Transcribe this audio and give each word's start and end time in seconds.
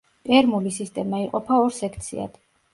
პერმული 0.29 0.71
სისტემა 0.77 1.21
იყოფა 1.27 1.61
ორ 1.67 1.79
სექციად. 1.83 2.45